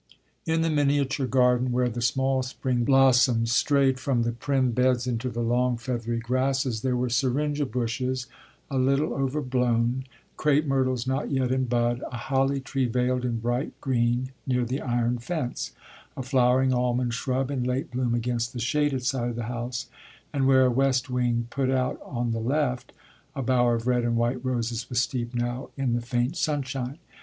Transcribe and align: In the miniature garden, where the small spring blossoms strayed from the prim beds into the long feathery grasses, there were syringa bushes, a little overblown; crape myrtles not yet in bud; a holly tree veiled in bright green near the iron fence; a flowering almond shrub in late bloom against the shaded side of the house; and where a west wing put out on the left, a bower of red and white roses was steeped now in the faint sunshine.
In 0.47 0.63
the 0.63 0.71
miniature 0.71 1.27
garden, 1.27 1.71
where 1.71 1.87
the 1.87 2.01
small 2.01 2.41
spring 2.41 2.83
blossoms 2.83 3.51
strayed 3.51 3.99
from 3.99 4.23
the 4.23 4.31
prim 4.31 4.71
beds 4.71 5.05
into 5.05 5.29
the 5.29 5.43
long 5.43 5.77
feathery 5.77 6.17
grasses, 6.17 6.81
there 6.81 6.95
were 6.97 7.07
syringa 7.07 7.67
bushes, 7.67 8.25
a 8.71 8.79
little 8.79 9.13
overblown; 9.13 10.05
crape 10.37 10.65
myrtles 10.65 11.05
not 11.05 11.29
yet 11.29 11.51
in 11.51 11.65
bud; 11.65 12.01
a 12.11 12.17
holly 12.17 12.59
tree 12.59 12.87
veiled 12.87 13.23
in 13.23 13.37
bright 13.37 13.79
green 13.79 14.29
near 14.47 14.65
the 14.65 14.81
iron 14.81 15.19
fence; 15.19 15.71
a 16.17 16.23
flowering 16.23 16.73
almond 16.73 17.13
shrub 17.13 17.51
in 17.51 17.63
late 17.63 17.91
bloom 17.91 18.15
against 18.15 18.53
the 18.53 18.59
shaded 18.59 19.03
side 19.05 19.29
of 19.29 19.35
the 19.35 19.43
house; 19.43 19.85
and 20.33 20.47
where 20.47 20.65
a 20.65 20.71
west 20.71 21.11
wing 21.11 21.45
put 21.51 21.69
out 21.69 22.01
on 22.03 22.31
the 22.31 22.39
left, 22.41 22.91
a 23.35 23.43
bower 23.43 23.75
of 23.75 23.85
red 23.85 24.03
and 24.03 24.15
white 24.15 24.43
roses 24.43 24.89
was 24.89 24.99
steeped 24.99 25.35
now 25.35 25.69
in 25.77 25.93
the 25.93 26.01
faint 26.01 26.35
sunshine. 26.35 26.97